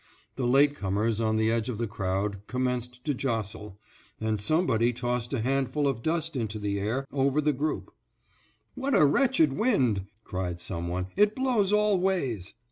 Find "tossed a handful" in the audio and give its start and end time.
4.93-5.87